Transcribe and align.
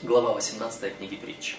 Глава 0.00 0.32
18 0.32 0.96
книги 0.96 1.16
притчи. 1.16 1.56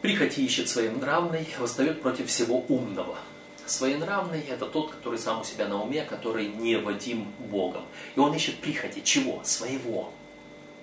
Прихоти 0.00 0.40
ищет 0.40 0.68
своенравный, 0.68 1.46
восстает 1.60 2.02
против 2.02 2.26
всего 2.28 2.64
умного. 2.68 3.16
Своенравный– 3.64 4.40
это 4.48 4.66
тот, 4.66 4.90
который 4.90 5.20
сам 5.20 5.42
у 5.42 5.44
себя 5.44 5.68
на 5.68 5.80
уме, 5.80 6.02
который 6.02 6.48
не 6.48 6.74
водим 6.74 7.32
Богом. 7.38 7.84
И 8.16 8.18
он 8.18 8.34
ищет 8.34 8.58
прихоти. 8.58 9.02
Чего? 9.04 9.40
Своего. 9.44 10.12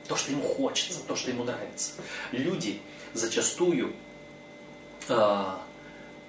То, 0.08 0.16
что 0.16 0.32
ему 0.32 0.44
хочется, 0.44 1.02
то, 1.06 1.18
что 1.18 1.30
ему 1.30 1.44
нравится. 1.44 1.92
Люди 2.32 2.80
зачастую, 3.14 3.92
э, 5.10 5.46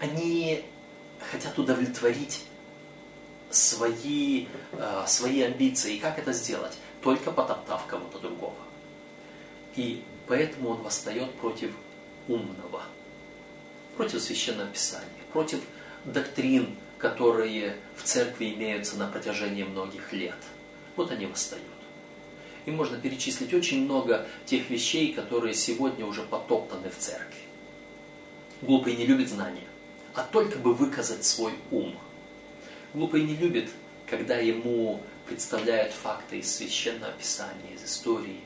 они 0.01 0.65
хотят 1.31 1.57
удовлетворить 1.57 2.43
свои, 3.49 4.47
э, 4.73 5.05
свои 5.07 5.43
амбиции. 5.43 5.95
И 5.95 5.99
как 6.01 6.19
это 6.19 6.33
сделать? 6.33 6.77
Только 7.01 7.31
потоптав 7.31 7.87
кого-то 7.87 8.19
другого. 8.19 8.30
И 9.77 10.03
поэтому 10.27 10.71
он 10.71 10.83
восстает 10.83 11.33
против 11.35 11.73
умного, 12.29 12.83
против 13.97 14.21
священного 14.21 14.69
писания, 14.69 15.07
против 15.33 15.61
доктрин, 16.05 16.77
которые 16.99 17.77
в 17.97 18.03
церкви 18.03 18.53
имеются 18.55 18.97
на 18.97 19.07
протяжении 19.07 19.63
многих 19.63 20.13
лет. 20.13 20.37
Вот 20.97 21.11
они 21.11 21.27
восстают. 21.27 21.65
И 22.67 22.71
можно 22.71 22.99
перечислить 22.99 23.55
очень 23.55 23.85
много 23.85 24.27
тех 24.45 24.69
вещей, 24.69 25.15
которые 25.15 25.55
сегодня 25.55 26.05
уже 26.05 26.23
потоптаны 26.23 26.91
в 26.91 26.99
церкви. 26.99 27.41
Глупый 28.61 28.97
не 28.97 29.07
любит 29.07 29.31
знания, 29.31 29.67
а 30.15 30.23
только 30.23 30.59
бы 30.59 30.75
выказать 30.75 31.25
свой 31.25 31.55
ум. 31.71 31.97
Глупый 32.93 33.23
не 33.23 33.35
любит, 33.35 33.71
когда 34.07 34.37
ему 34.37 35.01
представляют 35.27 35.95
факты 35.95 36.41
из 36.41 36.55
священного 36.55 37.13
писания, 37.13 37.75
из 37.75 37.85
истории. 37.85 38.40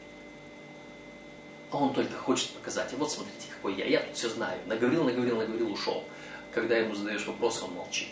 Он 1.75 1.93
только 1.93 2.17
хочет 2.17 2.51
показать, 2.51 2.93
а 2.93 2.97
вот 2.97 3.11
смотрите, 3.11 3.49
какой 3.53 3.75
я, 3.75 3.85
я 3.87 4.01
тут 4.01 4.17
все 4.17 4.29
знаю. 4.29 4.61
Наговорил, 4.67 5.05
наговорил, 5.05 5.37
наговорил, 5.37 5.73
ушел. 5.73 6.05
Когда 6.53 6.77
ему 6.77 6.95
задаешь 6.95 7.27
вопрос, 7.27 7.63
он 7.63 7.75
молчит. 7.75 8.09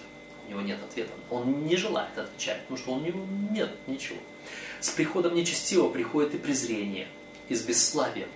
У 0.46 0.50
него 0.50 0.60
нет 0.62 0.82
ответа. 0.82 1.12
Он 1.30 1.64
не 1.64 1.76
желает 1.76 2.18
отвечать, 2.18 2.62
потому 2.62 2.76
что 2.76 2.92
у 2.92 3.00
него 3.00 3.24
нет 3.50 3.70
ничего. 3.86 4.18
С 4.80 4.90
приходом 4.90 5.34
нечестивого 5.34 5.92
приходит 5.92 6.34
и 6.34 6.38
презрение, 6.38 7.06
и 7.48 7.54
с 7.54 7.62
бесславием 7.62 8.28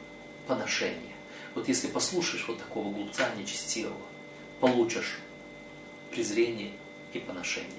поношение. 0.46 1.16
Вот 1.56 1.66
если 1.68 1.88
послушаешь 1.88 2.46
вот 2.46 2.58
такого 2.58 2.92
глупца 2.92 3.28
нечестивого, 3.36 4.00
получишь 4.60 5.18
презрение 6.12 6.70
и 7.12 7.18
поношение. 7.18 7.70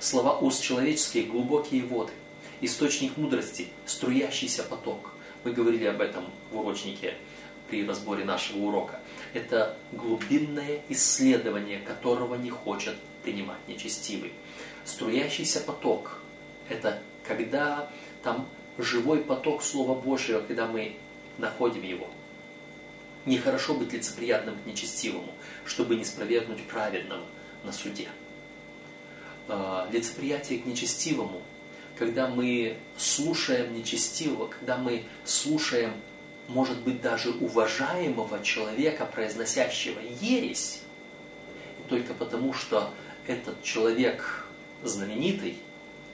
Слова 0.00 0.38
уст 0.38 0.62
человеческие– 0.62 1.24
глубокие 1.26 1.84
воды, 1.84 2.12
источник 2.60 3.16
мудрости, 3.16 3.68
струящийся 3.84 4.64
поток. 4.64 5.12
Мы 5.46 5.52
говорили 5.52 5.84
об 5.84 6.00
этом 6.00 6.24
в 6.50 6.58
урочнике 6.58 7.14
при 7.70 7.86
разборе 7.86 8.24
нашего 8.24 8.64
урока. 8.64 8.98
Это 9.32 9.76
глубинное 9.92 10.82
исследование, 10.88 11.78
которого 11.78 12.34
не 12.34 12.50
хочет 12.50 12.96
принимать 13.22 13.60
нечестивый. 13.68 14.32
Струящийся 14.84 15.60
поток– 15.60 16.18
это 16.68 17.00
когда 17.22 17.88
там 18.24 18.48
живой 18.76 19.20
поток 19.20 19.62
Слова 19.62 19.94
Божьего, 19.94 20.40
когда 20.40 20.66
мы 20.66 20.96
находим 21.38 21.84
его. 21.84 22.08
Нехорошо 23.24 23.74
быть 23.74 23.92
лицеприятным 23.92 24.56
к 24.58 24.66
нечестивому, 24.66 25.32
чтобы 25.64 25.94
не 25.94 26.04
спровергнуть 26.04 26.64
праведного 26.64 27.22
на 27.62 27.70
суде. 27.70 28.08
А, 29.46 29.88
лицеприятие 29.92 30.58
к 30.58 30.66
нечестивому, 30.66 31.40
когда 31.98 32.28
мы 32.28 32.76
слушаем 32.96 33.74
нечестивого, 33.74 34.48
когда 34.48 34.76
мы 34.76 35.04
слушаем, 35.24 35.92
может 36.48 36.78
быть, 36.80 37.00
даже 37.00 37.30
уважаемого 37.30 38.42
человека, 38.42 39.06
произносящего 39.06 40.00
ересь, 40.20 40.80
и 41.78 41.88
только 41.88 42.14
потому, 42.14 42.52
что 42.52 42.92
этот 43.26 43.62
человек 43.62 44.46
знаменитый, 44.82 45.56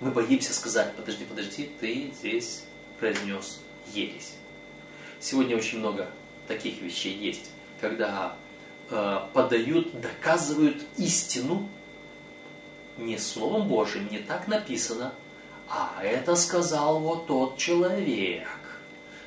мы 0.00 0.10
боимся 0.10 0.52
сказать, 0.52 0.94
подожди, 0.96 1.24
подожди, 1.24 1.70
ты 1.80 2.10
здесь 2.18 2.64
произнес 2.98 3.60
ересь. 3.92 4.34
Сегодня 5.20 5.56
очень 5.56 5.78
много 5.78 6.10
таких 6.48 6.80
вещей 6.80 7.14
есть, 7.14 7.50
когда 7.80 8.36
э, 8.90 9.20
подают, 9.32 10.00
доказывают 10.00 10.82
истину 10.96 11.68
не 12.98 13.18
Словом 13.18 13.68
Божьим, 13.68 14.08
не 14.10 14.18
так 14.18 14.48
написано, 14.48 15.12
а 15.74 16.04
это 16.04 16.36
сказал 16.36 17.00
вот 17.00 17.26
тот 17.26 17.56
человек. 17.56 18.46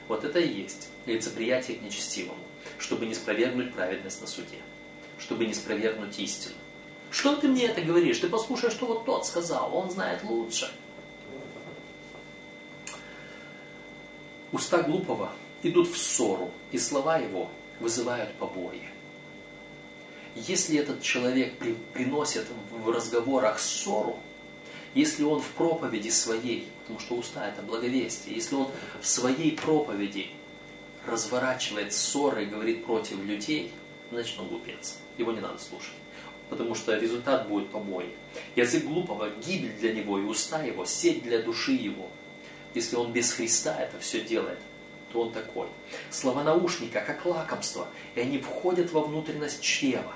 Вот 0.07 0.23
это 0.23 0.39
и 0.39 0.61
есть 0.61 0.89
лицеприятие 1.07 1.78
к 1.78 1.81
нечестивому, 1.81 2.38
чтобы 2.78 3.07
не 3.07 3.16
спровергнуть 3.16 3.73
праведность 3.73 4.22
на 4.22 4.28
суде, 4.28 4.59
чтобы 5.17 5.47
не 5.47 5.56
спровергнуть 5.56 6.19
истину. 6.19 6.53
Что 7.09 7.35
ты 7.35 7.47
мне 7.47 7.66
это 7.66 7.81
говоришь? 7.81 8.19
Ты 8.19 8.29
послушай, 8.29 8.69
что 8.69 8.85
вот 8.85 9.06
тот 9.06 9.25
сказал, 9.25 9.75
он 9.75 9.89
знает 9.89 10.23
лучше. 10.23 10.72
Уста 14.51 14.83
глупого 14.83 15.31
идут 15.63 15.88
в 15.88 15.97
ссору, 15.97 16.51
и 16.72 16.77
слова 16.77 17.17
его 17.17 17.50
вызывают 17.79 18.31
побои. 18.35 18.88
Если 20.35 20.77
этот 20.77 21.01
человек 21.01 21.57
при, 21.57 21.73
приносит 21.94 22.45
в 22.69 22.89
разговорах 22.91 23.57
ссору, 23.59 24.19
если 24.95 25.23
он 25.23 25.41
в 25.41 25.50
проповеди 25.50 26.09
своей, 26.09 26.67
потому 26.81 27.00
что 27.00 27.16
уста 27.16 27.47
это 27.47 27.61
благовестие, 27.61 28.35
если 28.35 28.56
он 28.56 28.69
в 29.00 29.06
своей 29.06 29.51
проповеди 29.51 30.29
разворачивает 31.06 31.94
ссоры 31.94 32.44
и 32.44 32.47
говорит 32.47 32.85
против 32.85 33.23
людей, 33.23 33.72
значит 34.11 34.39
он 34.39 34.47
глупец. 34.47 34.97
Его 35.17 35.31
не 35.31 35.41
надо 35.41 35.59
слушать 35.59 35.94
потому 36.50 36.75
что 36.75 36.95
результат 36.95 37.47
будет 37.47 37.69
побои. 37.69 38.09
Язык 38.56 38.85
глупого– 38.85 39.29
гибель 39.45 39.73
для 39.79 39.94
него, 39.94 40.19
и 40.19 40.23
уста 40.23 40.63
его– 40.63 40.85
сеть 40.85 41.23
для 41.23 41.41
души 41.41 41.72
его. 41.72 42.09
Если 42.73 42.95
он 42.95 43.12
без 43.12 43.31
Христа 43.31 43.77
это 43.79 44.00
все 44.00 44.22
делает, 44.22 44.59
то 45.12 45.22
он 45.22 45.31
такой. 45.31 45.67
Слова 46.12 46.44
наушника– 46.44 47.01
как 47.07 47.25
лакомство, 47.25 47.88
и 48.16 48.19
они 48.19 48.39
входят 48.39 48.91
во 48.91 49.01
внутренность 49.01 49.62
чрева. 49.62 50.13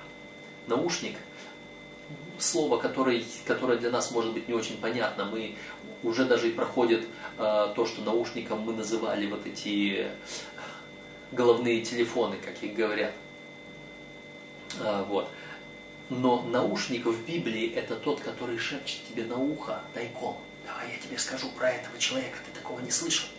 Наушник– 0.68 1.18
слово, 2.40 2.78
которое, 2.78 3.24
которое 3.46 3.78
для 3.78 3.90
нас 3.90 4.12
может 4.12 4.34
быть 4.34 4.48
не 4.48 4.54
очень 4.54 4.78
понятно. 4.78 5.26
Мы 5.26 5.56
уже 6.04 6.26
даже 6.26 6.50
и 6.50 6.52
проходит 6.52 7.06
э, 7.38 7.74
то, 7.76 7.86
что 7.86 8.02
наушником 8.02 8.62
мы 8.62 8.74
называли 8.74 9.28
вот 9.28 9.46
эти 9.46 10.08
головные 11.32 11.82
телефоны, 11.82 12.38
как 12.44 12.62
их 12.64 12.74
говорят. 12.74 13.14
А, 14.80 15.04
вот. 15.04 15.30
Но 16.10 16.42
наушник 16.42 17.06
в 17.06 17.26
Библии 17.26 17.72
это 17.72 17.96
тот, 17.96 18.20
который 18.22 18.58
шепчет 18.58 19.02
тебе 19.08 19.26
на 19.26 19.38
ухо 19.38 19.82
тайком. 19.94 20.38
Давай 20.66 20.92
я 20.92 20.98
тебе 20.98 21.18
скажу 21.18 21.50
про 21.58 21.72
этого 21.72 21.98
человека, 22.00 22.38
ты 22.46 22.60
такого 22.60 22.80
не 22.80 22.92
слышал. 22.92 23.30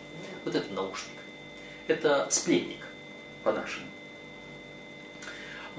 Вот 0.44 0.55
это 0.55 0.72
наушник. 0.72 1.17
Это 1.88 2.28
сплетник 2.31 2.87
по-нашему. 3.43 3.87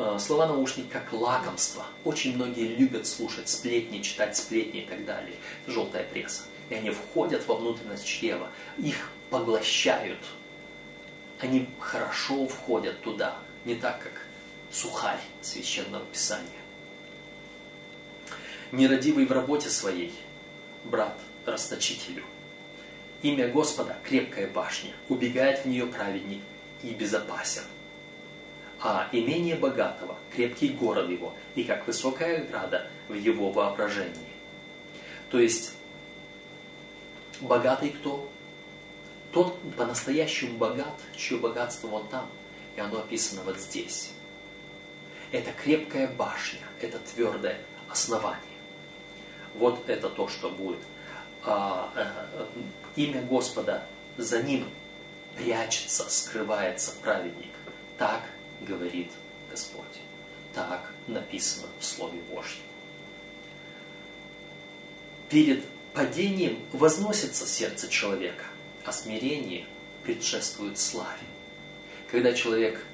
А, 0.04 0.18
слова 0.18 0.48
наушник 0.48 0.90
как 0.90 1.14
лакомство. 1.14 1.86
Очень 2.04 2.36
многие 2.36 2.76
любят 2.76 3.06
слушать 3.06 3.50
сплетни, 3.50 4.02
читать 4.02 4.36
сплетни 4.36 4.82
и 4.82 4.86
так 4.86 5.06
далее. 5.06 5.36
Желтая 5.68 6.04
пресса. 6.06 6.44
И 6.70 6.74
они 6.74 6.90
входят 6.90 7.48
во 7.48 7.56
внутренность 7.56 8.06
чрева. 8.06 8.50
Их 8.80 9.12
поглощают. 9.30 10.20
Они 11.40 11.68
хорошо 11.80 12.48
входят 12.48 13.02
туда. 13.02 13.38
Не 13.64 13.76
так, 13.76 14.02
как 14.02 14.26
сухарь 14.72 15.22
священного 15.42 16.04
писания 16.06 16.62
нерадивый 18.72 19.26
в 19.26 19.32
работе 19.32 19.70
своей, 19.70 20.14
брат 20.84 21.18
расточителю. 21.46 22.24
Имя 23.22 23.48
Господа– 23.50 23.98
крепкая 24.04 24.48
башня, 24.48 24.92
убегает 25.10 25.60
в 25.60 25.66
нее 25.66 25.86
праведник 25.86 26.42
и 26.84 26.90
безопасен. 26.92 27.64
А 28.84 29.08
имение 29.12 29.56
богатого– 29.56 30.18
крепкий 30.36 30.70
город 30.70 31.08
его, 31.08 31.36
и 31.54 31.64
как 31.64 31.86
высокая 31.86 32.42
ограда 32.42 32.88
в 33.08 33.14
его 33.14 33.52
воображении. 33.52 34.16
То 35.30 35.40
есть, 35.40 35.76
богатый 37.42 37.92
кто? 37.92 38.28
Тот 39.32 39.58
по-настоящему 39.78 40.58
богат, 40.58 40.96
чье 41.16 41.38
богатство 41.38 41.88
вон 41.88 42.08
там, 42.08 42.28
и 42.76 42.80
оно 42.80 43.00
описано 43.00 43.42
вот 43.44 43.60
здесь. 43.60 44.14
Это 45.32 45.52
крепкая 45.52 46.08
башня, 46.08 46.60
это 46.82 46.98
твердое 46.98 47.60
основание. 47.88 48.42
Вот 49.54 49.88
это 49.88 50.10
то, 50.10 50.28
что 50.28 50.50
будет. 50.50 50.80
А, 51.44 51.92
а, 51.96 52.48
имя 52.96 53.22
Господа 53.22 53.84
за 54.18 54.42
ним 54.42 54.66
прячется, 55.38 56.10
скрывается 56.10 56.94
праведник. 57.02 57.52
Так 57.98 58.24
говорит 58.62 59.12
Господь. 59.50 59.86
Так 60.54 60.92
написано 61.08 61.68
в 61.80 61.86
Слове 61.86 62.20
Божьем. 62.30 62.62
Перед 65.30 65.64
падением 65.94 66.60
возносится 66.74 67.46
сердце 67.46 67.88
человека, 67.88 68.44
а 68.86 68.92
смирение 68.92 69.66
предшествует 70.04 70.78
славе. 70.78 71.20
Когда 72.10 72.34
человек 72.34 72.86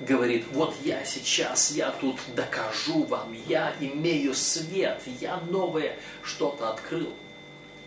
говорит, 0.00 0.46
вот 0.52 0.76
я 0.84 1.04
сейчас, 1.04 1.72
я 1.72 1.90
тут 1.90 2.20
докажу 2.36 3.04
вам, 3.04 3.36
я 3.48 3.74
имею 3.80 4.34
свет, 4.34 5.02
я 5.20 5.38
новое 5.38 5.98
что-то 6.22 6.70
открыл. 6.70 7.12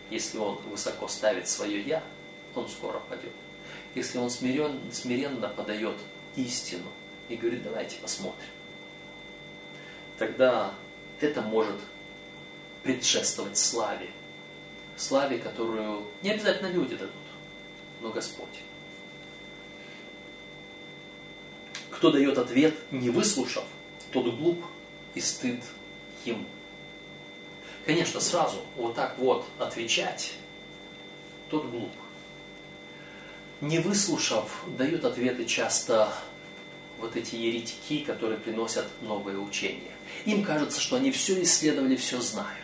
Если 0.10 0.38
он 0.38 0.58
высоко 0.70 1.08
ставит 1.08 1.48
свое 1.48 1.82
«я», 1.82 2.04
он 2.54 2.68
скоро 2.68 3.00
падет. 3.00 3.32
Если 3.96 4.18
он 4.18 4.30
смирен, 4.30 4.80
смиренно 4.92 5.48
подает 5.48 5.96
истину 6.36 6.88
и 7.30 7.36
говорит, 7.36 7.64
давайте 7.64 7.98
посмотрим, 7.98 8.50
тогда 10.18 10.74
это 11.20 11.42
может 11.42 11.80
предшествовать 12.84 13.58
славе. 13.58 14.10
Славе, 14.98 15.40
которую 15.40 16.06
не 16.22 16.32
обязательно 16.32 16.68
люди 16.68 16.96
дадут, 16.96 17.14
но 18.02 18.10
Господь. 18.10 18.48
Кто 21.90 22.12
дает 22.12 22.38
ответ, 22.38 22.76
не 22.92 23.10
выслушав, 23.10 23.64
тот 24.12 24.36
глуп 24.36 24.64
и 25.16 25.22
стыд 25.22 25.64
ему. 26.26 26.46
Конечно, 27.86 28.20
сразу 28.20 28.62
вот 28.76 28.96
так 28.96 29.18
вот 29.18 29.46
отвечать, 29.58 30.34
тот 31.50 31.66
глуп. 31.66 31.92
Не 33.62 33.78
выслушав, 33.78 34.64
дают 34.76 35.06
ответы 35.06 35.46
часто 35.46 36.12
вот 36.98 37.16
эти 37.16 37.36
еретики, 37.36 38.04
которые 38.04 38.40
приносят 38.40 38.88
новые 39.02 39.38
учения. 39.38 39.92
Им 40.26 40.44
кажется, 40.44 40.82
что 40.82 40.96
они 40.96 41.12
все 41.12 41.42
исследовали, 41.44 41.96
все 41.96 42.20
знают. 42.20 42.58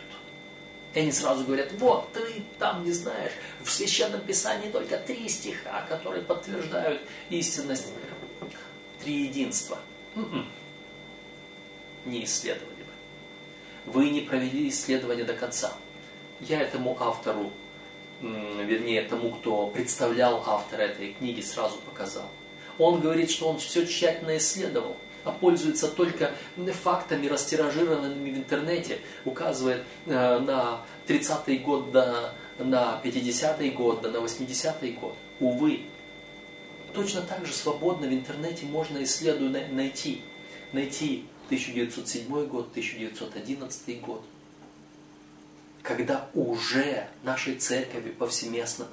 И 0.94 1.00
они 1.00 1.12
сразу 1.12 1.44
говорят, 1.44 1.70
вот 1.78 2.12
ты 2.12 2.42
там 2.58 2.84
не 2.84 2.90
знаешь, 2.90 3.32
в 3.62 3.70
Священном 3.70 4.20
Писании 4.22 4.70
только 4.70 4.98
три 4.98 5.28
стиха, 5.28 5.86
которые 5.88 6.24
подтверждают 6.24 7.02
истинность 7.30 7.86
триединства. 9.00 9.78
М-м. 10.16 10.48
Не 12.06 12.24
исследовали 12.24 12.82
бы. 12.82 13.92
Вы 13.92 14.10
не 14.10 14.22
провели 14.22 14.68
исследование 14.68 15.24
до 15.24 15.34
конца. 15.34 15.74
Я 16.40 16.60
этому 16.60 16.96
автору, 17.00 17.52
вернее 18.20 19.02
тому, 19.02 19.30
кто 19.30 19.68
представлял 19.68 20.42
автора 20.46 20.82
этой 20.82 21.12
книги, 21.12 21.40
сразу 21.40 21.76
показал. 21.78 22.28
Он 22.78 23.00
говорит, 23.00 23.30
что 23.30 23.48
он 23.48 23.58
все 23.58 23.86
тщательно 23.86 24.36
исследовал, 24.36 24.96
а 25.24 25.32
пользуется 25.32 25.88
только 25.88 26.32
фактами, 26.82 27.26
растиражированными 27.26 28.30
в 28.30 28.36
интернете, 28.36 28.98
указывает 29.24 29.82
э, 30.06 30.38
на 30.38 30.82
30-й 31.06 31.58
год, 31.58 31.90
да, 31.90 32.34
на 32.58 33.00
50-й 33.02 33.70
год, 33.70 34.02
на 34.02 34.16
80-й 34.16 34.92
год. 34.92 35.14
Увы, 35.40 35.82
Точно 36.94 37.22
так 37.22 37.46
же 37.46 37.52
свободно 37.52 38.06
в 38.06 38.12
интернете 38.12 38.66
можно 38.66 39.02
исследовать, 39.02 39.72
найти. 39.72 40.22
Найти 40.72 41.24
1907 41.46 42.46
год, 42.46 42.70
1911 42.70 44.00
год. 44.00 44.24
Когда 45.82 46.28
уже 46.34 47.08
нашей 47.22 47.56
церкви 47.56 48.10
повсеместно 48.10 48.86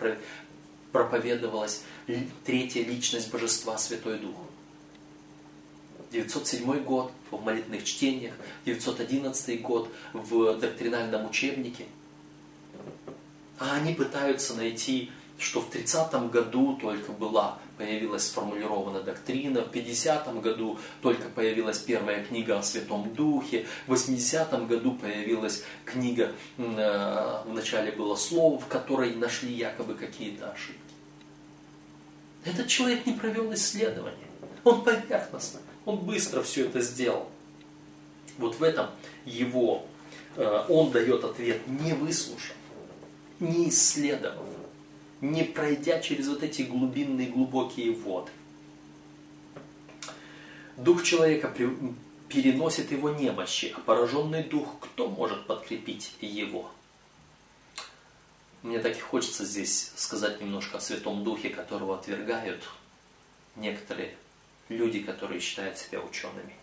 проповедовалась 0.92 1.82
третья 2.46 2.84
личность 2.84 3.32
Божества, 3.32 3.78
Святой 3.78 4.20
Дух. 4.20 4.36
907 6.12 6.84
год 6.84 7.12
в 7.32 7.44
молитвенных 7.44 7.84
чтениях, 7.84 8.34
911 8.66 9.62
год 9.62 9.92
в 10.14 10.58
доктринальном 10.58 11.26
учебнике. 11.26 11.86
А 13.60 13.76
они 13.76 13.94
пытаются 13.94 14.54
найти, 14.54 15.12
что 15.38 15.62
в 15.62 15.70
30 15.70 16.32
году 16.32 16.78
только 16.82 17.12
была 17.12 17.58
появилась 17.78 18.28
сформулирована 18.28 19.02
доктрина, 19.02 19.62
в 19.62 19.72
50 19.72 20.42
году 20.42 20.80
только 21.02 21.28
появилась 21.28 21.80
первая 21.80 22.24
книга 22.24 22.58
о 22.58 22.64
Святом 22.64 23.14
Духе, 23.14 23.66
в 23.86 23.90
80 23.90 24.68
году 24.68 24.94
появилась 24.94 25.64
книга, 25.84 26.32
э, 26.58 27.42
вначале 27.46 27.92
было 27.92 28.16
слово, 28.16 28.60
в 28.60 28.68
которой 28.68 29.14
нашли 29.16 29.52
якобы 29.52 29.96
какие-то 29.96 30.52
ошибки. 30.52 30.80
Этот 32.46 32.68
человек 32.68 33.06
не 33.06 33.14
провел 33.14 33.54
исследование. 33.54 34.28
Он 34.64 34.84
поверхностно, 34.84 35.60
он 35.86 35.98
быстро 35.98 36.42
все 36.44 36.66
это 36.66 36.80
сделал. 36.80 37.28
Вот 38.38 38.60
в 38.60 38.64
этом 38.64 38.88
его, 39.26 39.86
э, 40.38 40.66
он 40.70 40.92
дает 40.92 41.24
ответ, 41.26 41.68
не 41.68 41.94
выслушав, 41.94 42.56
не 43.40 43.70
исследовав 43.70 44.55
не 45.32 45.44
пройдя 45.44 46.00
через 46.00 46.28
вот 46.28 46.44
эти 46.44 46.62
глубинные 46.62 47.30
глубокие 47.30 47.92
воды. 47.92 48.32
Дух 50.78 51.04
человека 51.04 51.54
переносит 52.28 52.92
его 52.92 53.10
немощи, 53.10 53.74
а 53.76 53.80
пораженный 53.80 54.44
дух, 54.44 54.68
кто 54.80 55.08
может 55.08 55.48
подкрепить 55.48 56.14
его? 56.22 56.70
Мне 58.62 58.80
так 58.80 58.98
и 58.98 59.00
хочется 59.00 59.46
здесь 59.46 59.92
сказать 59.96 60.42
немножко 60.42 60.78
о 60.78 60.82
Святом 60.82 61.24
Духе, 61.24 61.50
которого 61.50 61.98
отвергают 61.98 62.64
некоторые 63.56 64.16
люди, 64.70 65.00
которые 65.00 65.40
считают 65.40 65.78
себя 65.78 66.02
учеными. 66.02 66.56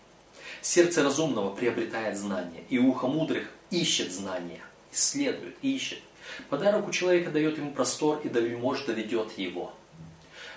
Сердце 0.60 1.02
разумного 1.02 1.54
приобретает 1.54 2.18
знания, 2.18 2.64
и 2.68 2.78
ухо 2.78 3.06
мудрых 3.06 3.48
ищет 3.70 4.12
знания, 4.12 4.60
исследует, 4.92 5.56
ищет. 5.62 6.00
Подарок 6.48 6.88
у 6.88 6.90
человека 6.90 7.30
дает 7.30 7.58
ему 7.58 7.72
простор 7.72 8.20
и 8.24 8.56
может 8.56 8.86
доведет 8.86 9.36
его. 9.38 9.72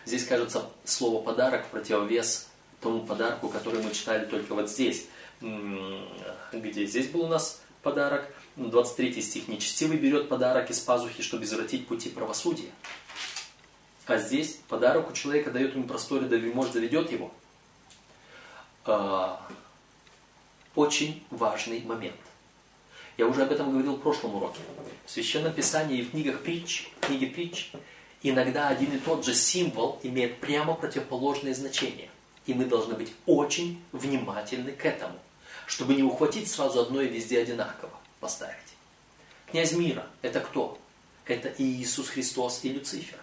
Здесь, 0.05 0.25
кажется, 0.25 0.69
слово 0.83 1.23
«подарок» 1.23 1.65
в 1.65 1.69
противовес 1.69 2.47
тому 2.79 3.01
подарку, 3.01 3.49
который 3.49 3.81
мы 3.81 3.91
читали 3.91 4.25
только 4.25 4.53
вот 4.53 4.69
здесь. 4.69 5.07
Где 5.41 6.85
здесь 6.85 7.07
был 7.07 7.23
у 7.23 7.27
нас 7.27 7.61
подарок? 7.81 8.27
23 8.55 9.21
стих. 9.21 9.47
«Нечестивый 9.47 9.97
берет 9.97 10.29
подарок 10.29 10.69
из 10.69 10.79
пазухи, 10.79 11.21
чтобы 11.21 11.43
извратить 11.43 11.87
пути 11.87 12.09
правосудия». 12.09 12.69
А 14.05 14.17
здесь 14.17 14.59
подарок 14.67 15.09
у 15.09 15.13
человека 15.13 15.49
дает 15.49 15.73
ему 15.73 15.85
простор 15.85 16.23
и 16.23 16.53
может 16.53 16.73
доведет 16.73 17.11
его. 17.11 17.31
А, 18.85 19.41
очень 20.75 21.25
важный 21.31 21.81
момент. 21.81 22.15
Я 23.17 23.27
уже 23.27 23.43
об 23.43 23.51
этом 23.51 23.71
говорил 23.71 23.95
в 23.95 24.01
прошлом 24.01 24.35
уроке. 24.35 24.59
В 25.05 25.11
Священном 25.11 25.53
Писании 25.53 25.99
и 25.99 26.03
в 26.03 26.11
книгах 26.11 26.41
притч, 26.41 26.89
книге 26.99 27.27
притч, 27.27 27.71
иногда 28.23 28.67
один 28.67 28.93
и 28.93 28.97
тот 28.97 29.25
же 29.25 29.33
символ 29.33 29.99
имеет 30.03 30.39
прямо 30.39 30.73
противоположное 30.73 31.53
значение. 31.53 32.09
И 32.45 32.53
мы 32.53 32.65
должны 32.65 32.95
быть 32.95 33.13
очень 33.25 33.81
внимательны 33.91 34.71
к 34.71 34.85
этому, 34.85 35.17
чтобы 35.65 35.95
не 35.95 36.03
ухватить 36.03 36.51
сразу 36.51 36.81
одно 36.81 37.01
и 37.01 37.07
везде 37.07 37.39
одинаково 37.39 37.93
поставить. 38.19 38.57
Князь 39.49 39.71
мира– 39.71 40.07
это 40.21 40.41
кто? 40.41 40.77
Это 41.25 41.47
и 41.49 41.63
Иисус 41.63 42.09
Христос, 42.09 42.59
и 42.63 42.69
Люцифер. 42.69 43.19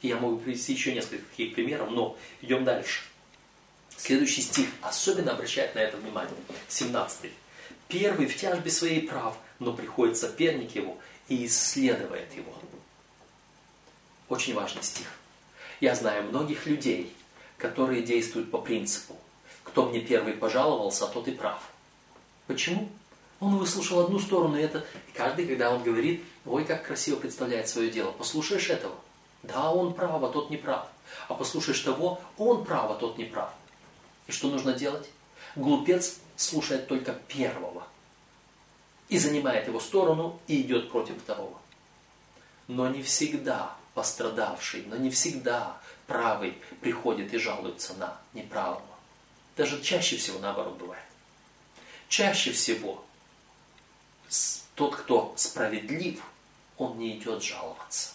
Я 0.00 0.16
могу 0.16 0.38
привести 0.38 0.72
еще 0.72 0.94
несколько 0.94 1.24
таких 1.30 1.54
примеров, 1.54 1.90
но 1.90 2.16
идем 2.40 2.64
дальше. 2.64 3.02
Следующий 3.96 4.42
стих 4.42 4.68
особенно 4.80 5.32
обращает 5.32 5.74
на 5.74 5.80
это 5.80 5.96
внимание. 5.96 6.34
17. 6.68 7.30
Первый 7.92 8.26
в 8.26 8.34
тяжбе 8.34 8.70
своей 8.70 9.06
прав, 9.06 9.36
но 9.58 9.74
приходит 9.74 10.16
соперник 10.16 10.74
его 10.74 10.96
и 11.28 11.44
исследует 11.44 12.34
его. 12.34 12.54
Очень 14.30 14.54
важный 14.54 14.82
стих. 14.82 15.06
Я 15.78 15.94
знаю 15.94 16.24
многих 16.24 16.64
людей, 16.64 17.14
которые 17.58 18.00
действуют 18.02 18.50
по 18.50 18.56
принципу 18.56 19.14
«кто 19.62 19.90
мне 19.90 20.00
первый 20.00 20.32
пожаловался, 20.32 21.06
тот 21.06 21.28
и 21.28 21.32
прав». 21.32 21.60
Почему? 22.46 22.88
Он 23.40 23.58
выслушал 23.58 24.00
одну 24.00 24.18
сторону, 24.18 24.56
и 24.56 24.62
это 24.62 24.86
и 25.08 25.12
каждый, 25.12 25.46
когда 25.46 25.70
он 25.70 25.82
говорит, 25.82 26.24
ой, 26.46 26.64
как 26.64 26.86
красиво 26.86 27.16
представляет 27.16 27.68
свое 27.68 27.90
дело, 27.90 28.10
послушаешь 28.10 28.70
этого. 28.70 28.94
Да, 29.42 29.70
он 29.70 29.92
прав, 29.92 30.22
а 30.22 30.28
тот 30.30 30.48
не 30.48 30.56
прав. 30.56 30.86
А 31.28 31.34
послушаешь 31.34 31.80
того, 31.80 32.22
он 32.38 32.64
прав, 32.64 32.90
а 32.90 32.94
тот 32.94 33.18
не 33.18 33.24
прав. 33.24 33.52
И 34.28 34.32
что 34.32 34.48
нужно 34.48 34.72
делать? 34.72 35.10
Глупец 35.56 36.21
слушает 36.36 36.88
только 36.88 37.12
первого 37.12 37.86
и 39.08 39.18
занимает 39.18 39.66
его 39.66 39.80
сторону 39.80 40.40
и 40.46 40.62
идет 40.62 40.90
против 40.90 41.20
второго. 41.22 41.58
Но 42.68 42.88
не 42.88 43.02
всегда 43.02 43.76
пострадавший, 43.94 44.84
но 44.86 44.96
не 44.96 45.10
всегда 45.10 45.80
правый 46.06 46.58
приходит 46.80 47.32
и 47.34 47.38
жалуется 47.38 47.94
на 47.94 48.18
неправого. 48.32 48.82
Даже 49.56 49.82
чаще 49.82 50.16
всего 50.16 50.38
наоборот 50.38 50.78
бывает. 50.78 51.04
Чаще 52.08 52.52
всего 52.52 53.04
тот, 54.74 54.96
кто 54.96 55.34
справедлив, 55.36 56.22
он 56.78 56.98
не 56.98 57.18
идет 57.18 57.42
жаловаться. 57.42 58.10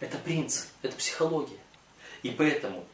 Это 0.00 0.18
принцип, 0.18 0.68
это 0.82 0.96
психология. 0.96 1.58
И 2.22 2.30
поэтому, 2.30 2.84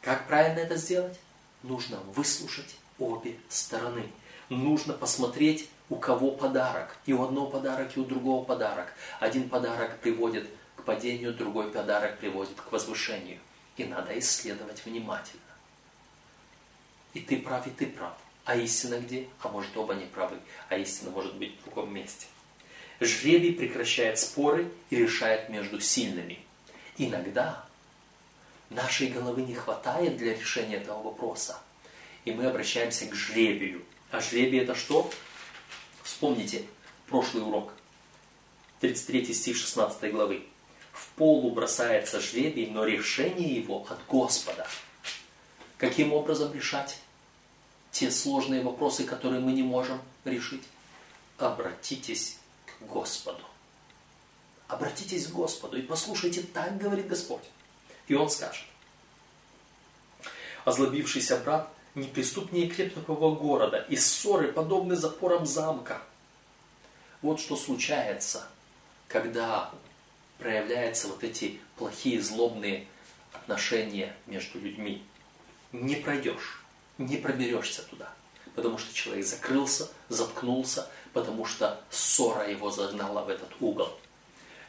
как 0.00 0.28
правильно 0.28 0.60
это 0.60 0.76
сделать? 0.76 1.18
Нужно 1.62 1.98
выслушать 2.14 2.76
обе 2.98 3.36
стороны. 3.48 4.10
Нужно 4.48 4.92
посмотреть 4.92 5.68
у 5.88 5.96
кого 5.96 6.30
подарок. 6.32 6.96
И 7.06 7.12
у 7.12 7.22
одного 7.22 7.48
подарок, 7.48 7.96
и 7.96 8.00
у 8.00 8.04
другого 8.04 8.44
подарок. 8.44 8.92
Один 9.20 9.48
подарок 9.48 9.98
приводит 10.00 10.48
к 10.76 10.84
падению, 10.84 11.34
другой 11.34 11.70
подарок 11.70 12.18
приводит 12.18 12.60
к 12.60 12.72
возвышению. 12.72 13.38
И 13.76 13.84
надо 13.84 14.18
исследовать 14.18 14.84
внимательно. 14.84 15.42
И 17.14 17.20
ты 17.20 17.38
прав, 17.38 17.66
и 17.66 17.70
ты 17.70 17.86
прав. 17.86 18.14
А 18.44 18.56
истина 18.56 18.98
где? 18.98 19.28
А 19.40 19.48
может 19.48 19.76
оба 19.76 19.94
не 19.94 20.06
правы. 20.06 20.36
А 20.68 20.76
истина 20.76 21.10
может 21.10 21.34
быть 21.36 21.58
в 21.60 21.64
другом 21.64 21.94
месте. 21.94 22.26
Жребий 23.00 23.52
прекращает 23.52 24.18
споры 24.18 24.70
и 24.90 24.96
решает 24.96 25.48
между 25.48 25.80
сильными. 25.80 26.40
Иногда 26.98 27.64
нашей 28.74 29.08
головы 29.08 29.42
не 29.42 29.54
хватает 29.54 30.16
для 30.16 30.34
решения 30.34 30.76
этого 30.76 31.02
вопроса. 31.02 31.58
И 32.24 32.32
мы 32.32 32.46
обращаемся 32.46 33.06
к 33.06 33.14
жребию. 33.14 33.84
А 34.10 34.20
жребий 34.20 34.60
это 34.60 34.74
что? 34.74 35.10
Вспомните 36.02 36.64
прошлый 37.08 37.42
урок. 37.42 37.72
33 38.80 39.32
стих 39.32 39.56
16 39.56 40.12
главы. 40.12 40.44
В 40.92 41.06
полу 41.16 41.50
бросается 41.50 42.20
жребий, 42.20 42.66
но 42.66 42.84
решение 42.84 43.54
его 43.54 43.86
от 43.88 43.98
Господа. 44.06 44.66
Каким 45.78 46.12
образом 46.12 46.52
решать 46.52 46.98
те 47.90 48.10
сложные 48.10 48.62
вопросы, 48.62 49.04
которые 49.04 49.40
мы 49.40 49.52
не 49.52 49.62
можем 49.62 50.00
решить? 50.24 50.62
Обратитесь 51.38 52.38
к 52.66 52.86
Господу. 52.86 53.42
Обратитесь 54.68 55.26
к 55.26 55.32
Господу 55.32 55.76
и 55.76 55.82
послушайте, 55.82 56.42
так 56.42 56.78
говорит 56.78 57.08
Господь. 57.08 57.42
И 58.08 58.14
Он 58.14 58.30
скажет. 58.30 58.64
Озлобившийся 60.64 61.38
брат 61.38 61.68
неприступнее 61.94 62.68
крепкого 62.68 63.34
города, 63.34 63.78
и 63.88 63.96
ссоры 63.96 64.52
подобны 64.52 64.96
запорам 64.96 65.46
замка. 65.46 66.00
Вот 67.20 67.40
что 67.40 67.56
случается, 67.56 68.48
когда 69.08 69.70
проявляются 70.38 71.08
вот 71.08 71.22
эти 71.22 71.60
плохие, 71.76 72.20
злобные 72.20 72.86
отношения 73.32 74.14
между 74.26 74.58
людьми. 74.58 75.04
Не 75.72 75.96
пройдешь, 75.96 76.62
не 76.98 77.16
проберешься 77.16 77.82
туда, 77.82 78.12
потому 78.54 78.78
что 78.78 78.92
человек 78.94 79.24
закрылся, 79.24 79.88
заткнулся, 80.08 80.88
потому 81.12 81.44
что 81.44 81.80
ссора 81.90 82.48
его 82.48 82.70
загнала 82.70 83.22
в 83.22 83.28
этот 83.28 83.50
угол. 83.60 83.88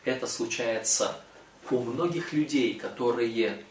Это 0.05 0.27
случается 0.27 1.19
у 1.71 1.79
многих 1.79 2.33
людей, 2.33 2.75
которые, 2.75 3.63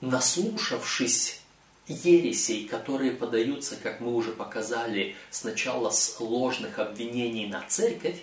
наслушавшись 0.00 1.40
ересей, 1.88 2.66
которые 2.66 3.12
подаются, 3.12 3.76
как 3.76 4.00
мы 4.00 4.14
уже 4.14 4.32
показали, 4.32 5.16
сначала 5.30 5.90
с 5.90 6.18
ложных 6.20 6.78
обвинений 6.78 7.46
на 7.46 7.64
церковь, 7.68 8.20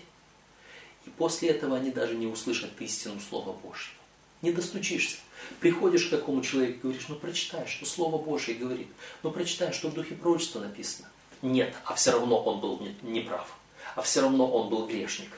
и 1.06 1.10
после 1.10 1.50
этого 1.50 1.78
они 1.78 1.92
даже 1.92 2.16
не 2.16 2.28
услышат 2.28 2.70
истину 2.80 3.20
Слова 3.20 3.54
Божьего. 3.54 3.98
Не 4.42 4.52
достучишься. 4.52 5.18
Приходишь 5.60 6.06
к 6.06 6.10
такому 6.10 6.42
человеку 6.42 6.80
и 6.80 6.82
говоришь, 6.82 7.06
ну 7.08 7.16
прочитай, 7.16 7.66
что 7.68 7.86
Слово 7.86 8.18
Божье 8.18 8.56
говорит. 8.56 8.88
Ну 9.22 9.32
прочитай, 9.32 9.74
что 9.74 9.90
в 9.90 9.94
Духе 9.94 10.16
Пророчества 10.16 10.60
написано. 10.60 11.10
Нет, 11.42 11.74
а 11.86 11.96
все 11.96 12.12
равно 12.12 12.42
он 12.42 12.60
был 12.60 12.82
неправ. 13.02 13.58
А 13.96 14.02
все 14.02 14.22
равно 14.22 14.50
он 14.50 14.70
был 14.70 14.88
грешник. 14.88 15.30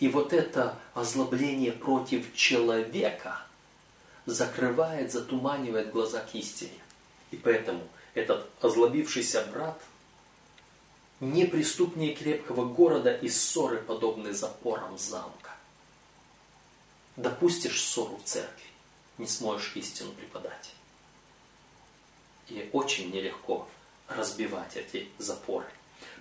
И 0.00 0.08
вот 0.08 0.32
это 0.32 0.78
озлобление 0.94 1.72
против 1.72 2.34
человека 2.34 3.40
закрывает, 4.26 5.12
затуманивает 5.12 5.92
глаза 5.92 6.20
к 6.20 6.34
истине. 6.34 6.78
И 7.30 7.36
поэтому 7.36 7.86
этот 8.14 8.48
озлобившийся 8.60 9.44
брат 9.52 9.80
неприступнее 11.20 12.14
крепкого 12.14 12.64
города 12.64 13.14
и 13.14 13.28
ссоры, 13.28 13.78
подобные 13.78 14.34
запорам 14.34 14.98
замка. 14.98 15.52
Допустишь 17.16 17.80
ссору 17.80 18.16
в 18.16 18.24
церкви, 18.24 18.66
не 19.18 19.26
сможешь 19.26 19.72
истину 19.76 20.12
преподать. 20.12 20.74
И 22.48 22.68
очень 22.72 23.10
нелегко 23.10 23.68
разбивать 24.08 24.76
эти 24.76 25.08
запоры. 25.18 25.66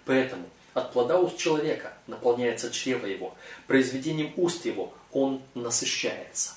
Поэтому 0.06 0.48
от 0.74 0.92
плода 0.92 1.20
уст 1.20 1.38
человека 1.38 1.94
наполняется 2.08 2.72
чрево 2.72 3.06
его, 3.06 3.36
произведением 3.68 4.34
уст 4.38 4.66
его 4.66 4.94
он 5.12 5.42
насыщается. 5.54 6.54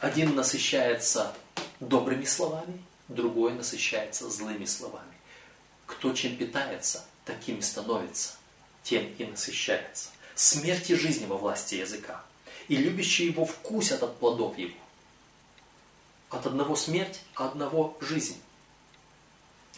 Один 0.00 0.34
насыщается 0.34 1.34
добрыми 1.80 2.24
словами, 2.24 2.82
другой 3.08 3.52
насыщается 3.52 4.30
злыми 4.30 4.64
словами. 4.64 5.12
Кто 5.86 6.12
чем 6.12 6.36
питается, 6.36 7.04
таким 7.24 7.58
и 7.58 7.62
становится, 7.62 8.34
тем 8.82 9.04
и 9.18 9.24
насыщается. 9.24 10.08
Смерть 10.34 10.90
и 10.90 10.94
жизнь 10.94 11.26
во 11.26 11.36
власти 11.36 11.74
языка, 11.74 12.24
и 12.68 12.76
любящие 12.76 13.28
его 13.28 13.44
вкусят 13.44 14.02
от 14.02 14.16
плодов 14.16 14.56
его. 14.56 14.74
От 16.30 16.46
одного 16.46 16.74
смерть, 16.74 17.20
а 17.34 17.48
одного 17.48 17.96
жизнь. 18.00 18.40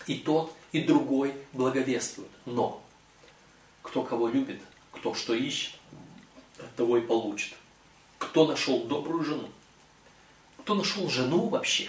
И 0.07 0.14
тот, 0.19 0.55
и 0.71 0.81
другой 0.81 1.35
благовествуют. 1.53 2.31
Но 2.45 2.84
кто 3.85 4.03
кого 4.03 4.26
любит, 4.26 4.61
кто 4.91 5.14
что 5.14 5.35
ищет, 5.35 5.75
того 6.75 6.99
и 6.99 7.03
получит. 7.03 7.55
Кто 8.19 8.47
нашел 8.47 8.83
добрую 8.85 9.23
жену? 9.23 9.49
Кто 10.59 10.75
нашел 10.75 11.09
жену 11.09 11.49
вообще? 11.49 11.88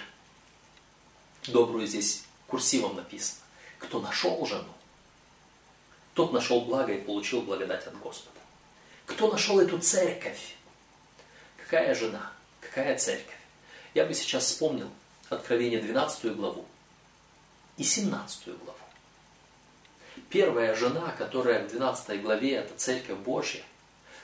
Добрую 1.47 1.87
здесь 1.87 2.25
курсивом 2.45 2.97
написано. 2.97 3.39
Кто 3.79 3.99
нашел 4.01 4.45
жену, 4.45 4.73
тот 6.13 6.33
нашел 6.33 6.61
благо 6.61 6.93
и 6.93 7.01
получил 7.01 7.41
благодать 7.41 7.87
от 7.87 7.97
Господа. 7.99 8.39
Кто 9.05 9.31
нашел 9.31 9.59
эту 9.59 9.79
церковь? 9.79 10.55
Какая 11.57 11.95
жена? 11.95 12.31
Какая 12.59 12.97
церковь? 12.97 13.39
Я 13.93 14.05
бы 14.05 14.13
сейчас 14.13 14.45
вспомнил 14.45 14.89
Откровение 15.29 15.81
12 15.81 16.35
главу 16.35 16.65
и 17.77 17.83
17 17.83 18.47
главу. 18.47 18.84
Первая 20.35 20.75
жена, 20.75 21.13
которая 21.17 21.63
в 21.63 21.69
12 21.69 22.21
главе, 22.21 22.55
это 22.55 22.73
церковь 22.75 23.19
Божья, 23.19 23.63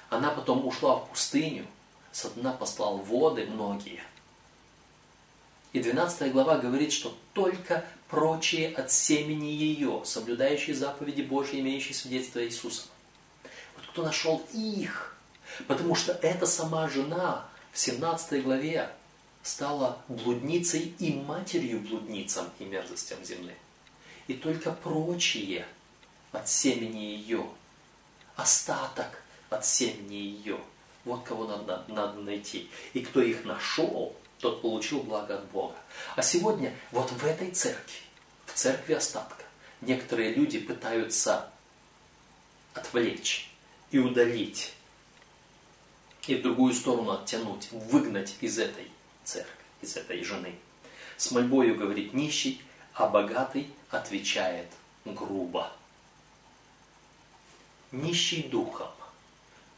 она 0.09 0.31
потом 0.31 0.67
ушла 0.67 0.97
в 0.97 1.09
пустыню, 1.09 1.65
Сатана 2.11 2.51
послал 2.51 2.97
воды 2.97 3.45
многие– 3.45 4.03
и 5.73 5.79
12 5.79 6.33
глава 6.33 6.57
говорит, 6.57 6.91
что 6.91 7.15
только 7.33 7.85
прочие 8.09 8.75
от 8.75 8.91
семени 8.91 9.45
ее, 9.45 10.01
соблюдающие 10.03 10.75
заповеди 10.75 11.21
Божьи, 11.21 11.61
имеющие 11.61 11.93
свидетельство 11.93 12.43
Иисуса. 12.43 12.83
Вот 13.77 13.85
кто 13.87 14.03
нашел 14.03 14.43
их, 14.53 15.15
потому 15.67 15.95
что 15.95 16.11
эта 16.11 16.45
сама 16.45 16.89
жена 16.89 17.47
в 17.71 17.79
17 17.79 18.43
главе 18.43 18.89
стала 19.43 19.97
блудницей 20.09 20.93
и 20.99 21.13
матерью 21.13 21.79
блудницам 21.79 22.49
и 22.59 22.65
мерзостям 22.65 23.23
земли. 23.23 23.55
И 24.27 24.33
только 24.33 24.73
прочие 24.73 25.65
от 26.31 26.47
семени 26.47 26.99
ее, 26.99 27.45
остаток 28.35 29.21
от 29.49 29.65
семени 29.65 30.15
ее, 30.15 30.59
вот 31.05 31.23
кого 31.23 31.45
надо, 31.45 31.83
надо 31.87 32.19
найти. 32.19 32.69
И 32.93 33.01
кто 33.01 33.21
их 33.21 33.43
нашел, 33.43 34.15
тот 34.39 34.61
получил 34.61 35.01
благо 35.01 35.35
от 35.35 35.45
Бога. 35.51 35.75
А 36.15 36.21
сегодня 36.21 36.73
вот 36.91 37.11
в 37.11 37.25
этой 37.25 37.51
церкви, 37.51 37.99
в 38.45 38.53
церкви 38.53 38.93
остатка, 38.93 39.43
некоторые 39.81 40.33
люди 40.33 40.59
пытаются 40.59 41.49
отвлечь 42.73 43.51
и 43.91 43.99
удалить, 43.99 44.73
и 46.27 46.35
в 46.35 46.41
другую 46.41 46.73
сторону 46.73 47.11
оттянуть, 47.11 47.69
выгнать 47.71 48.35
из 48.41 48.57
этой 48.59 48.89
церкви, 49.23 49.51
из 49.81 49.97
этой 49.97 50.23
жены. 50.23 50.55
С 51.17 51.31
мольбою 51.31 51.75
говорит 51.75 52.13
нищий, 52.13 52.61
а 52.93 53.07
богатый 53.07 53.71
отвечает 53.89 54.67
грубо. 55.05 55.71
Нищий 57.91 58.43
духом, 58.43 58.91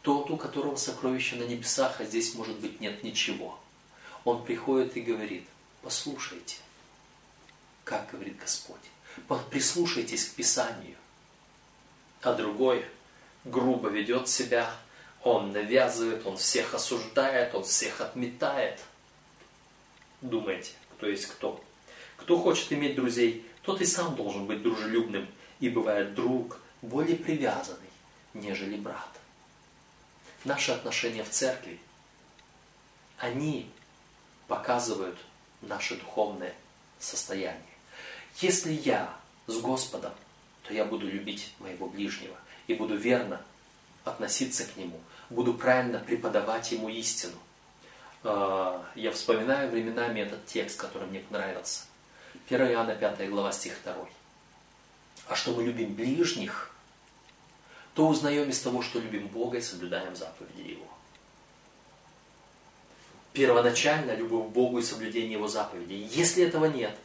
тот, 0.02 0.30
у 0.30 0.38
которого 0.38 0.76
сокровища 0.76 1.36
на 1.36 1.44
небесах, 1.44 2.00
а 2.00 2.06
здесь, 2.06 2.36
может 2.36 2.58
быть, 2.60 2.80
нет 2.80 3.04
ничего– 3.04 3.60
он 4.26 4.44
приходит 4.44 4.96
и 4.96 5.02
говорит, 5.02 5.46
послушайте, 5.82 6.58
как 7.84 8.10
говорит 8.12 8.38
Господь, 8.40 8.80
прислушайтесь 9.50 10.26
к 10.30 10.36
Писанию. 10.36 10.96
А 12.22 12.34
другой 12.34 12.86
грубо 13.44 13.90
ведет 13.90 14.30
себя, 14.30 14.74
он 15.24 15.52
навязывает, 15.52 16.26
он 16.26 16.38
всех 16.38 16.74
осуждает, 16.74 17.54
он 17.54 17.64
всех 17.64 18.00
отметает. 18.00 18.80
Думайте, 20.22 20.72
кто 20.96 21.08
есть 21.08 21.26
кто. 21.26 21.62
Кто 22.16 22.40
хочет 22.40 22.72
иметь 22.72 22.96
друзей, 22.96 23.46
тот 23.64 23.82
и 23.82 23.86
сам 23.86 24.16
должен 24.16 24.46
быть 24.46 24.62
дружелюбным, 24.62 25.28
и 25.60 25.68
бывает 25.68 26.14
друг 26.16 26.60
более 26.82 27.18
привязанный, 27.18 27.80
нежели 28.34 28.76
брат. 28.76 29.10
Наши 30.44 30.72
отношения 30.72 31.24
в 31.24 31.30
церкви, 31.30 31.80
они 33.18 33.70
показывают 34.48 35.18
наше 35.62 35.96
духовное 35.96 36.54
состояние. 37.00 37.62
Если 38.42 38.74
я 38.74 39.14
с 39.48 39.58
Господом 39.60 40.14
то 40.64 40.74
я 40.74 40.86
буду 40.86 41.08
любить 41.08 41.54
моего 41.60 41.88
ближнего 41.88 42.36
и 42.68 42.74
буду 42.74 42.96
верно 42.96 43.42
относиться 44.06 44.66
к 44.66 44.76
нему, 44.78 45.00
буду 45.30 45.54
правильно 45.54 46.00
преподавать 46.00 46.72
ему 46.72 46.90
истину. 46.90 47.38
А, 48.24 48.86
я 48.96 49.12
вспоминаю 49.12 49.70
временами 49.70 50.22
этот 50.22 50.46
текст, 50.46 50.80
который 50.80 51.08
мне 51.08 51.20
понравился. 51.20 51.82
1 52.48 52.72
Иоанна 52.72 52.96
5 52.96 53.30
глава 53.30 53.52
стих 53.52 53.78
2. 53.84 53.96
А 55.28 55.36
что 55.36 55.54
мы 55.54 55.64
любим 55.64 55.94
ближних, 55.94 56.74
то 57.94 58.08
узнаем 58.08 58.50
из 58.50 58.60
того, 58.60 58.82
что 58.82 59.00
любим 59.00 59.28
Бога 59.28 59.58
и 59.58 59.62
соблюдаем 59.62 60.16
заповеди 60.16 60.72
Его. 60.72 60.88
Первоначально 63.34 64.16
любовь 64.16 64.48
к 64.48 64.52
Богу 64.52 64.80
и 64.80 64.84
соблюдение 64.84 65.34
Его 65.34 65.48
заповедей. 65.48 66.08
Если 66.12 66.44
этого 66.44 66.66
нет, 66.66 66.98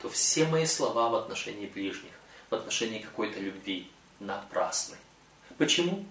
то 0.00 0.08
все 0.08 0.46
мои 0.46 0.66
слова 0.66 1.08
в 1.08 1.14
отношении 1.14 1.66
ближних, 1.66 2.12
в 2.48 2.54
отношении 2.54 3.00
какой-то 3.00 3.40
любви 3.40 3.90
напрасны. 4.18 4.96
Почему? 5.58 6.04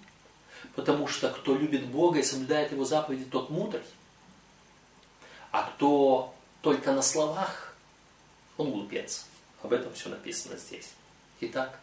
Потому 0.75 1.07
что 1.07 1.29
кто 1.29 1.55
любит 1.55 1.87
Бога 1.87 2.19
и 2.19 2.23
соблюдает 2.23 2.71
Его 2.71 2.85
заповеди, 2.85 3.25
тот 3.25 3.49
мудрый. 3.49 3.83
А 5.51 5.63
кто 5.63 6.33
только 6.61 6.91
на 6.93 7.01
словах, 7.01 7.75
он 8.57 8.71
глупец. 8.71 9.25
Об 9.63 9.73
этом 9.73 9.93
все 9.93 10.09
написано 10.09 10.57
здесь. 10.57 10.91
Итак, 11.41 11.79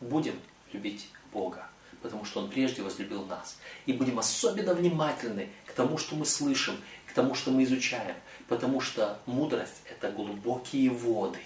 будем 0.00 0.38
любить 0.76 1.08
Бога, 1.32 1.66
потому 2.02 2.24
что 2.24 2.40
Он 2.40 2.50
прежде 2.50 2.82
возлюбил 2.82 3.24
нас. 3.24 3.58
И 3.86 3.92
будем 3.92 4.18
особенно 4.18 4.74
внимательны 4.74 5.48
к 5.66 5.72
тому, 5.72 5.98
что 5.98 6.14
мы 6.14 6.24
слышим, 6.24 6.76
к 7.06 7.12
тому, 7.12 7.34
что 7.34 7.50
мы 7.50 7.64
изучаем, 7.64 8.16
потому 8.48 8.80
что 8.80 9.18
мудрость– 9.26 9.80
это 9.90 10.10
глубокие 10.10 10.90
воды, 10.90 11.40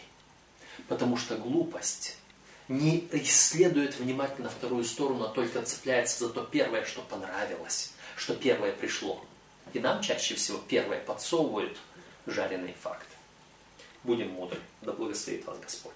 потому 0.88 1.16
что 1.16 1.36
глупость 1.36 2.16
не 2.68 3.08
исследует 3.12 3.98
внимательно 3.98 4.48
вторую 4.48 4.84
сторону, 4.84 5.24
а 5.24 5.28
только 5.28 5.62
цепляется 5.62 6.26
за 6.26 6.30
то 6.32 6.44
первое, 6.44 6.84
что 6.84 7.00
понравилось, 7.02 7.92
что 8.16 8.34
первое 8.34 8.72
пришло. 8.72 9.24
И 9.72 9.78
нам 9.78 10.02
чаще 10.02 10.34
всего 10.34 10.58
первое 10.58 11.00
подсовывают 11.00 11.76
жареные 12.26 12.74
факты. 12.74 13.14
Будем 14.04 14.30
мудры. 14.30 14.58
Да 14.82 14.92
благословит 14.92 15.44
вас 15.46 15.58
Господь. 15.60 15.94